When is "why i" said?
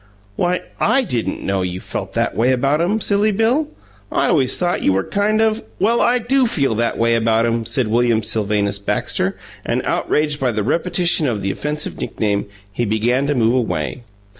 0.35-1.03